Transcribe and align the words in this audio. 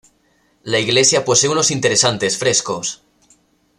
La 0.63 0.79
iglesia 0.79 1.23
posee 1.23 1.47
unos 1.51 1.69
interesantes 1.69 2.35
frescos. 2.35 3.03